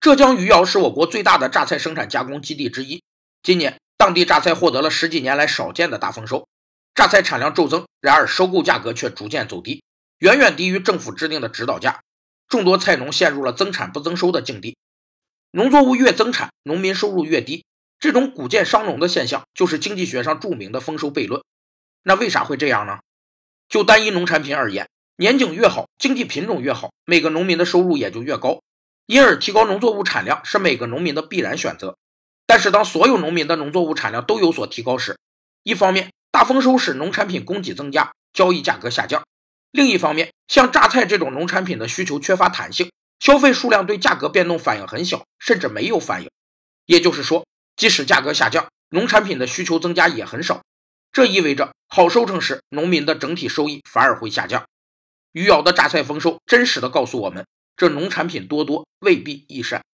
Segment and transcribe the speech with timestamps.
[0.00, 3.02] 浙江余姚是我国最大的榨菜生产加工基地之一，
[3.42, 6.48] 今年当地榨菜获得了十几年来少见的大丰收，
[6.94, 9.82] 榨菜产量骤增，然而收购价格却逐渐走低，
[10.20, 12.00] 远远低于政府制定的指导价，
[12.48, 14.78] 众多菜农陷入了增产不增收的境地。
[15.50, 17.66] 农作物越增产，农民收入越低，
[17.98, 21.42] 这种谷贱伤农的现象就是经济学上著名的丰收悖论。
[22.04, 23.00] 那为啥会这样呢？
[23.68, 28.62] 就单一农产品而言，年景越好，经济品种越好，每个农民的收入也就越高。
[29.10, 31.98] 因而，提高农作物产量是每个农民的必然选择。
[32.46, 35.18] 但是，当所有农民的农作物产量都有所提高时，
[35.64, 39.22] 一方面大丰收使农产品供给增加，交易价格下降；
[39.72, 46.30] 另一方面，像榨菜这种农产品的需求缺乏弹性，消费数量对价格变动反应很小，甚至没有反应。
[46.86, 50.62] 也就是说，即使价格下降，农产品的需求增加也很少。
[51.10, 54.64] 这意味着好收成时，农民的整体收益反而会下降。
[55.32, 57.44] 余姚的榨菜丰收，真实的告诉我们。
[57.80, 59.80] 这农产品多多未必易善。